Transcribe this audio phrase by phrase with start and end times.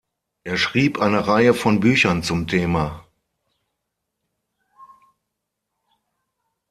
[0.43, 3.05] Er schrieb eine Reihe von Büchern zum Thema.